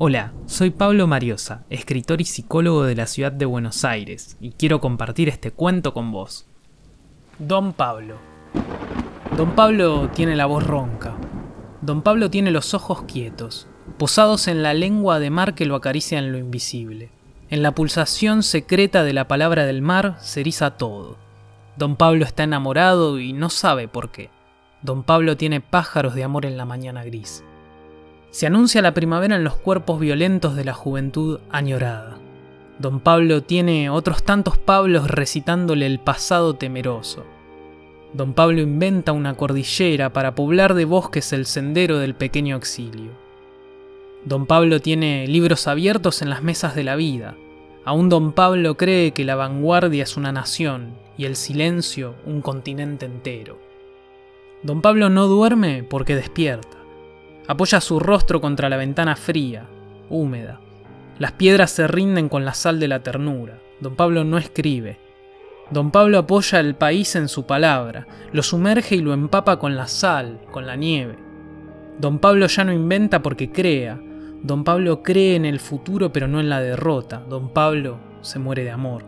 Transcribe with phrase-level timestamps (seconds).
[0.00, 4.80] Hola, soy Pablo Mariosa, escritor y psicólogo de la ciudad de Buenos Aires, y quiero
[4.80, 6.46] compartir este cuento con vos.
[7.40, 8.14] Don Pablo.
[9.36, 11.16] Don Pablo tiene la voz ronca.
[11.80, 13.66] Don Pablo tiene los ojos quietos,
[13.98, 17.10] posados en la lengua de mar que lo acaricia en lo invisible.
[17.50, 21.16] En la pulsación secreta de la palabra del mar se eriza todo.
[21.76, 24.30] Don Pablo está enamorado y no sabe por qué.
[24.80, 27.42] Don Pablo tiene pájaros de amor en la mañana gris.
[28.30, 32.18] Se anuncia la primavera en los cuerpos violentos de la juventud añorada.
[32.78, 37.24] Don Pablo tiene otros tantos Pablos recitándole el pasado temeroso.
[38.12, 43.10] Don Pablo inventa una cordillera para poblar de bosques el sendero del pequeño exilio.
[44.24, 47.36] Don Pablo tiene libros abiertos en las mesas de la vida.
[47.84, 53.06] Aún Don Pablo cree que la vanguardia es una nación y el silencio un continente
[53.06, 53.58] entero.
[54.62, 56.77] Don Pablo no duerme porque despierta.
[57.48, 59.64] Apoya su rostro contra la ventana fría,
[60.10, 60.60] húmeda.
[61.18, 63.58] Las piedras se rinden con la sal de la ternura.
[63.80, 65.00] Don Pablo no escribe.
[65.70, 69.86] Don Pablo apoya el país en su palabra, lo sumerge y lo empapa con la
[69.86, 71.16] sal, con la nieve.
[71.98, 73.98] Don Pablo ya no inventa porque crea.
[74.42, 77.22] Don Pablo cree en el futuro pero no en la derrota.
[77.30, 79.04] Don Pablo se muere de amor.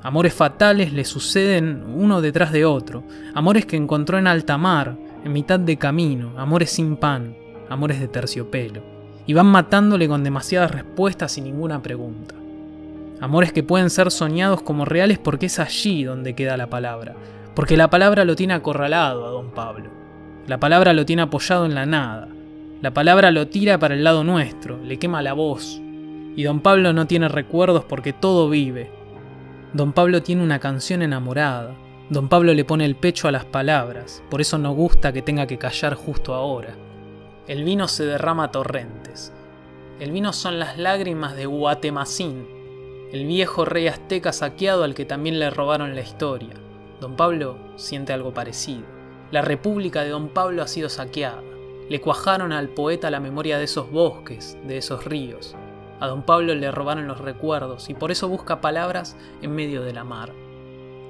[0.00, 3.02] Amores fatales le suceden uno detrás de otro,
[3.34, 7.34] amores que encontró en alta mar, en mitad de camino, amores sin pan,
[7.68, 8.82] amores de terciopelo,
[9.26, 12.34] y van matándole con demasiadas respuestas y ninguna pregunta.
[13.20, 17.14] Amores que pueden ser soñados como reales porque es allí donde queda la palabra,
[17.54, 19.90] porque la palabra lo tiene acorralado a don Pablo.
[20.46, 22.28] La palabra lo tiene apoyado en la nada.
[22.82, 25.80] La palabra lo tira para el lado nuestro, le quema la voz.
[26.36, 28.90] Y don Pablo no tiene recuerdos porque todo vive,
[29.74, 31.74] Don Pablo tiene una canción enamorada.
[32.08, 35.48] Don Pablo le pone el pecho a las palabras, por eso no gusta que tenga
[35.48, 36.76] que callar justo ahora.
[37.46, 39.30] El vino se derrama a torrentes.
[40.00, 42.46] El vino son las lágrimas de Guatemacín,
[43.12, 46.54] el viejo rey azteca saqueado al que también le robaron la historia.
[47.02, 48.84] Don Pablo siente algo parecido.
[49.30, 51.42] La república de Don Pablo ha sido saqueada.
[51.90, 55.54] Le cuajaron al poeta la memoria de esos bosques, de esos ríos.
[56.00, 59.92] A don Pablo le robaron los recuerdos y por eso busca palabras en medio de
[59.92, 60.32] la mar.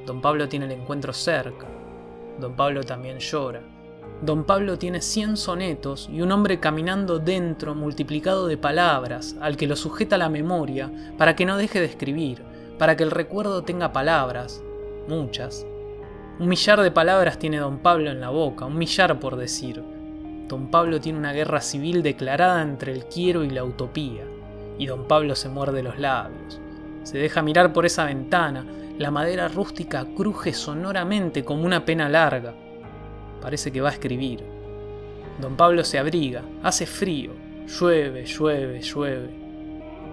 [0.04, 1.68] Don Pablo tiene el encuentro cerca.
[2.40, 3.62] Don Pablo también llora.
[4.22, 9.66] Don Pablo tiene cien sonetos y un hombre caminando dentro multiplicado de palabras al que
[9.66, 12.42] lo sujeta la memoria para que no deje de escribir,
[12.78, 14.62] para que el recuerdo tenga palabras,
[15.08, 15.66] muchas.
[16.38, 19.82] Un millar de palabras tiene don Pablo en la boca, un millar por decir.
[20.48, 24.24] Don Pablo tiene una guerra civil declarada entre el quiero y la utopía
[24.78, 26.60] y don Pablo se muerde los labios.
[27.02, 28.64] Se deja mirar por esa ventana,
[28.98, 32.54] la madera rústica cruje sonoramente como una pena larga.
[33.44, 34.42] Parece que va a escribir.
[35.38, 37.32] Don Pablo se abriga, hace frío,
[37.66, 39.28] llueve, llueve, llueve.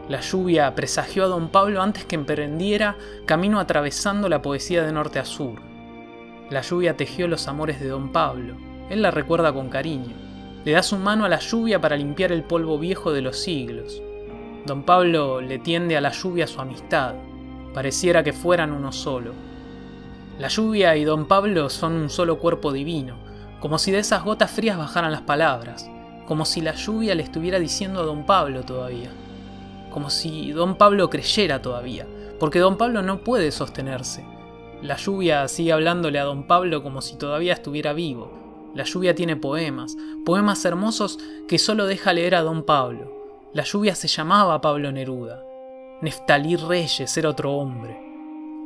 [0.10, 5.18] La lluvia presagió a don Pablo antes que emprendiera camino atravesando la poesía de norte
[5.18, 5.62] a sur.
[6.50, 8.58] La lluvia tejió los amores de don Pablo.
[8.90, 10.14] Él la recuerda con cariño.
[10.66, 14.02] Le da su mano a la lluvia para limpiar el polvo viejo de los siglos.
[14.66, 17.16] Don Pablo le tiende a la lluvia su amistad,
[17.74, 19.51] pareciera que fueran uno solo.
[20.42, 23.16] La lluvia y don Pablo son un solo cuerpo divino,
[23.60, 25.88] como si de esas gotas frías bajaran las palabras,
[26.26, 29.12] como si la lluvia le estuviera diciendo a don Pablo todavía,
[29.92, 32.08] como si don Pablo creyera todavía,
[32.40, 34.26] porque don Pablo no puede sostenerse.
[34.82, 38.72] La lluvia sigue hablándole a don Pablo como si todavía estuviera vivo.
[38.74, 43.14] La lluvia tiene poemas, poemas hermosos que solo deja leer a don Pablo.
[43.54, 45.40] La lluvia se llamaba Pablo Neruda.
[46.02, 48.11] Neftalí Reyes era otro hombre.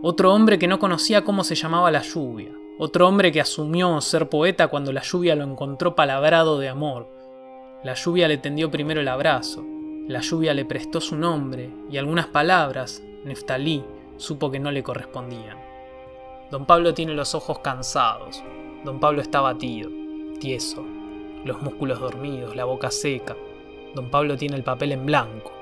[0.02, 2.52] Otro hombre que no conocía cómo se llamaba la lluvia.
[2.78, 7.10] Otro hombre que asumió ser poeta cuando la lluvia lo encontró palabrado de amor.
[7.84, 9.64] La lluvia le tendió primero el abrazo.
[10.08, 13.84] La lluvia le prestó su nombre y algunas palabras, Neftalí,
[14.18, 15.58] supo que no le correspondían.
[16.52, 18.44] Don Pablo tiene los ojos cansados.
[18.84, 19.90] Don Pablo está batido,
[20.40, 20.86] tieso,
[21.44, 23.36] los músculos dormidos, la boca seca,
[23.96, 25.54] Don Pablo tiene el papel en blanco.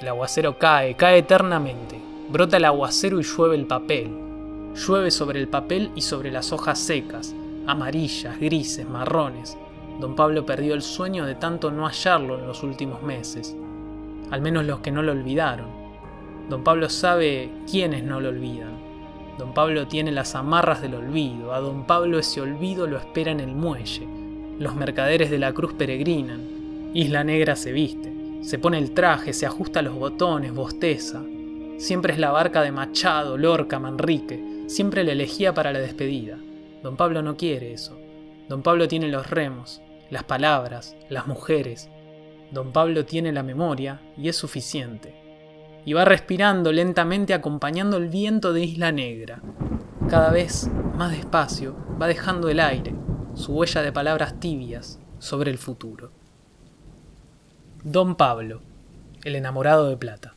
[0.00, 2.11] El aguacero cae, cae eternamente.
[2.32, 4.10] Brota el aguacero y llueve el papel.
[4.74, 7.34] Llueve sobre el papel y sobre las hojas secas,
[7.66, 9.58] amarillas, grises, marrones.
[10.00, 13.54] Don Pablo perdió el sueño de tanto no hallarlo en los últimos meses.
[14.30, 15.66] Al menos los que no lo olvidaron.
[16.48, 18.78] Don Pablo sabe quiénes no lo olvidan.
[19.36, 21.52] Don Pablo tiene las amarras del olvido.
[21.52, 24.08] A don Pablo ese olvido lo espera en el muelle.
[24.58, 26.40] Los mercaderes de la cruz peregrinan.
[26.94, 31.22] Isla Negra se viste, se pone el traje, se ajusta los botones, bosteza.
[31.82, 36.38] Siempre es la barca de Machado, Lorca, Manrique, siempre la elegía para la despedida.
[36.80, 37.98] Don Pablo no quiere eso.
[38.48, 41.90] Don Pablo tiene los remos, las palabras, las mujeres.
[42.52, 45.12] Don Pablo tiene la memoria y es suficiente.
[45.84, 49.42] Y va respirando lentamente acompañando el viento de Isla Negra.
[50.08, 52.94] Cada vez más despacio va dejando el aire,
[53.34, 56.12] su huella de palabras tibias sobre el futuro.
[57.82, 58.60] Don Pablo,
[59.24, 60.36] el enamorado de plata.